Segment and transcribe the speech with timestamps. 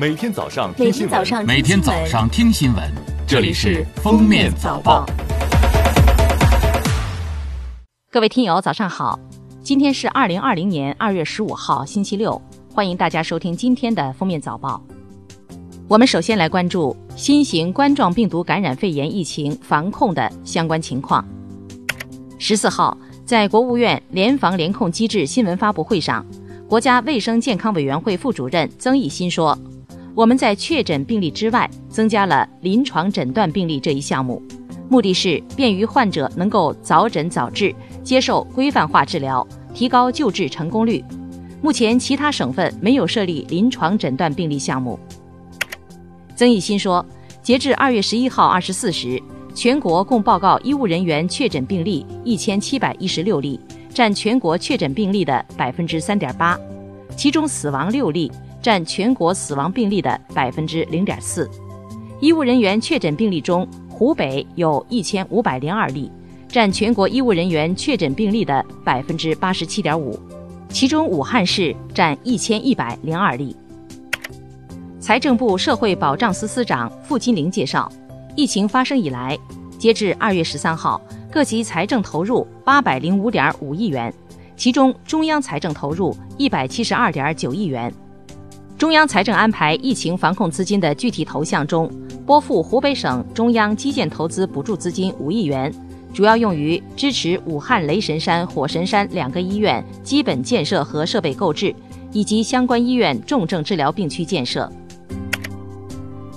[0.00, 2.84] 每天早上每听新闻，天早上每天早上听新闻，
[3.26, 5.04] 这里是《封面早报》。
[8.08, 9.18] 各位听友，早上好！
[9.60, 12.40] 今天是二零二零年二月十五号，星期六，
[12.72, 14.80] 欢迎大家收听今天的《封面早报》。
[15.88, 21.26] 我们首先来关注新型冠状病毒感染肺炎疫情防控的相关情况。
[22.38, 26.24] 十四号，在国务院联防联控机制新闻发布会上，
[26.68, 29.58] 国家卫生健康委员会副主任曾益新说
[30.18, 34.42] ：“我们在确诊病例之外，增加了临床诊断病例这一项目，
[34.88, 41.04] 目的是便于患者能够早诊早治，接受规范化治疗，提高救治成功率。
[41.62, 44.98] 目前，其他省份没有设立临床诊断病例项目。”
[46.34, 47.06] 曾益新说，
[47.40, 49.22] 截至二月十一号二十四时，
[49.54, 53.60] 全国共报告医务人员确诊病例一千七百一十六例，
[53.94, 56.58] 占全国确诊病例的百分之三点八，
[57.16, 58.28] 其中死亡六例，
[58.60, 61.48] 占全国死亡病例的百分之零点四。
[62.20, 66.10] 医务人员确诊病例中，湖北有一千五百零二例，
[66.48, 70.18] 占全国医务人员确诊病例的百分之八十七点五，
[70.68, 73.56] 其中武汉市占一千一百零二例。
[75.00, 77.90] 财政部社会保障司司长付金玲介绍，
[78.34, 79.38] 疫情发生以来，
[79.78, 84.12] 截至二月十三号，各级财政投入八百零五点五亿元，
[84.56, 87.92] 其中中央财政投入一百七十二点九亿元。
[88.78, 91.90] 中央财政安排疫情防控资金的具体投向中，
[92.24, 95.74] 拨付湖北省中央基建投资补助资金五亿元，
[96.14, 101.74] 主要用于支持武汉雷神山、火神山两个医院基本建设和设备购置，
[102.12, 104.70] 以及相关医院重症治疗病区建设。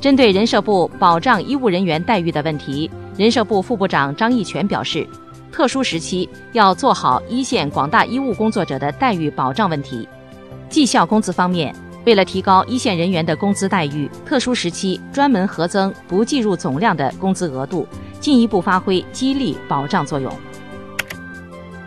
[0.00, 5.06] 针对人社部保障医务人员待遇的问题，人社部副部长张义全表示，
[5.52, 10.08] 特殊时期要做好一线广大医务工作者的待遇保障问题。
[10.70, 17.86] 绩效工资方面，为了提高一线人员的工资待遇，特殊时期专门核增不计入总量的工资额度，
[18.18, 20.32] 进一步发挥激励保障作用。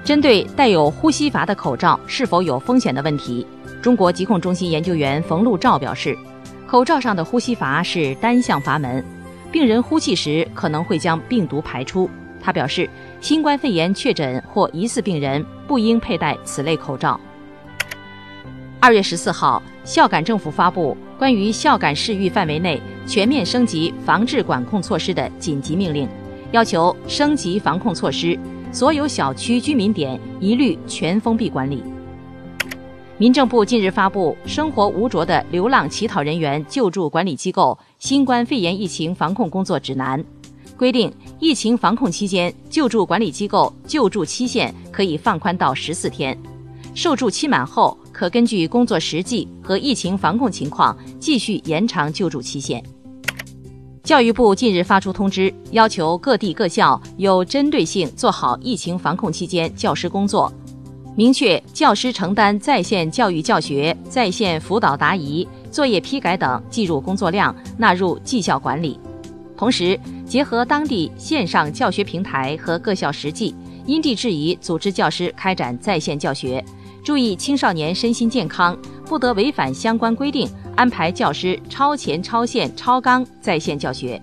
[0.03, 3.45] 针对带有呼吸阀的口罩是否有风险的问题，
[3.81, 6.17] 中国疾控中心研究员冯路照表示。
[6.65, 9.05] 口罩上的呼吸阀是单向阀门，
[9.51, 12.09] 病人呼气时可能会将病毒排出。
[12.41, 12.89] 他表示，
[13.21, 17.19] 新冠肺炎确诊或疑似病人不应佩戴此类口罩。
[18.83, 26.05] 二月十四号，孝感政府发布关于孝感市域范围内全面升级防治管控措施的紧急命令，
[26.51, 28.37] 要求升级防控措施，
[28.73, 31.81] 所有小区居民点一律全封闭管理。
[33.17, 40.21] 民政部近日发布《生活无着的流浪乞讨人员救助管理机构新冠肺炎疫情防控工作指南》，
[40.75, 46.37] 规定疫情防控期间救助管理机构救助期限可以放宽到十四天，
[46.93, 52.83] 受助期满后可根据工作实际和疫情防控情况继续延长救助期限。
[54.03, 60.51] 教育部近日发出通知，要求各地各校有针对性做好疫情防控期间教师工作。
[61.15, 68.99] 明确教师承担在线教育教学、在线辅导答疑、作业批改等计入工作量，纳入绩效管理。
[69.55, 73.55] 同时，结合当地线上教学平台和各校实际，
[73.85, 76.61] 因地制宜组织教师开展在线教学，
[77.03, 84.21] 注意青少年身心健康，不得违反相关规定，安排教师超前、超线、超纲在线教学。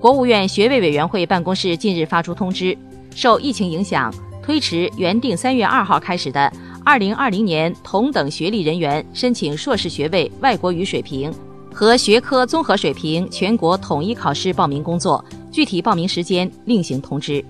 [0.00, 2.78] 国务院学位委员会办公室近日发出通知，
[3.14, 4.12] 受疫情影响。
[4.42, 6.50] 推迟原定三月二号开始的
[6.82, 11.32] 二零二零年同等学历人员申请硕士学位外国语水平
[11.72, 15.22] 和学科综合水平全国统一考试报名工作，
[15.52, 17.44] 具体报名时间另行通知。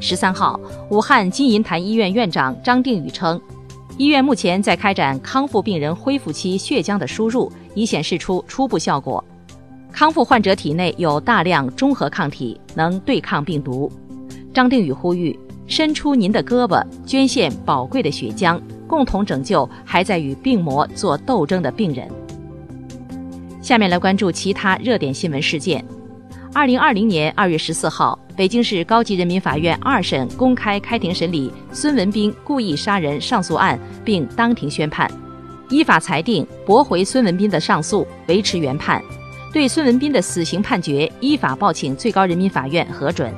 [0.00, 0.58] 十三号，
[0.90, 3.40] 武汉金银潭医院院长张定宇称，
[3.96, 9.22] 医院目前在开展康复病人恢复期血浆的输入，已显示出初步效果，
[9.92, 13.90] 康复患者体内有大量中和抗体，能对抗病毒。
[14.54, 15.38] 张定宇呼吁。
[15.70, 22.08] 伸出您的胳膊，捐献宝贵的血浆，共同拯救还在与病魔做斗争的病人。
[23.60, 25.84] 下面来关注其他热点新闻事件。
[26.54, 35.10] 二零二零年二月十四号，北京市高级人民法院二审公开开庭审理孙文斌故意杀人上诉案，并当庭宣判，
[35.68, 39.02] 依法裁定驳回孙文斌的上诉，维持原判，
[39.52, 43.32] 对孙文斌的死刑判决依法报请最高人民法院核准。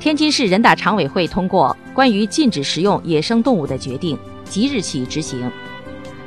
[0.00, 5.50] 天津市人大常委会通过关于禁止食用野生动物的决定，即日起执行。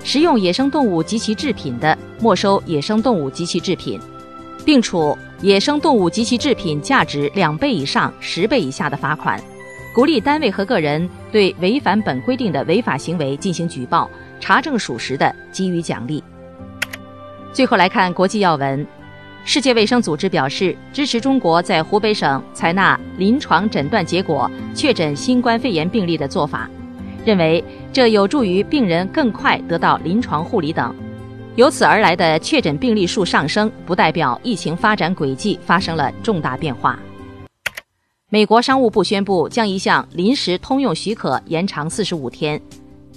[0.03, 3.99] 食用野生动物及其制品的，没收野生动物及其制品，
[4.67, 9.39] 并处野生动物及其制品价值两倍以上十倍以下的罚款；
[9.95, 14.09] 鼓励单位和个人对违反本规定的违法行为进行举报，
[14.41, 16.21] 查证属实的给予奖励。
[17.53, 18.85] 最后来看国际要闻，
[19.45, 26.69] 世界卫生组织表示支持中国在湖北省采纳临床诊断结果确诊新冠肺炎病例的做法，
[27.23, 27.63] 认为
[27.93, 30.93] 这有助于病人更快得到临床护理等。
[31.57, 36.99] 由此而来的确诊病例数上升，不代表疫情发展轨迹发生了重大变化。
[38.29, 42.61] 美国商务部宣布将一项临时通用许可延长四十五天，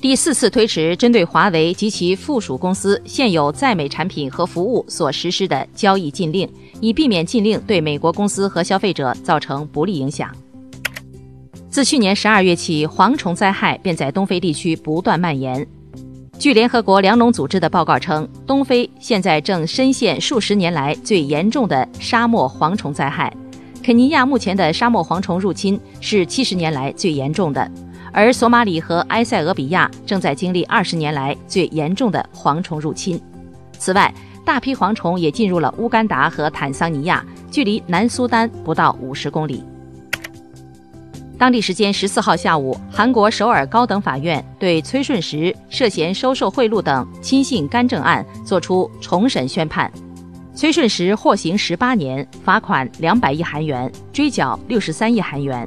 [0.01, 6.51] 第四次推迟针对华为及其附属公司现有在美产品和服务所实施的交易禁令，
[6.81, 10.35] 以避免禁令对美国公司和消费者造成不利影响。
[11.69, 15.67] 自去年十二月起，蝗虫灾害便在东非地区不断蔓延。
[16.41, 23.31] 据联合国粮农组织的报告称，东非现在正深陷数十年来最严重的沙漠蝗虫灾害。
[23.83, 27.71] 肯尼亚目前的沙漠蝗虫入侵是七十年来最严重的，
[28.11, 33.21] 而索马里和埃塞俄比亚正在经历二十年来最严重的蝗虫入侵。
[33.79, 34.11] 此外，
[34.43, 39.63] 大批蝗虫也进入了乌干达和坦桑尼亚，距离南苏丹不到五十公里。
[41.41, 49.91] 当地时间十四号下午，韩国首尔高等法院对崔顺实涉嫌收受贿赂等亲信干政案作出重审宣判。
[50.55, 55.67] 崔顺实获刑十八年，罚款两百亿韩元，追缴六十三亿韩元。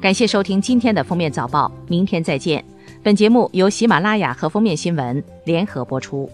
[0.00, 2.64] 感谢收听今天的封面早报，明天再见。
[3.02, 6.30] 本节目由喜马拉雅和封面新闻联合播出。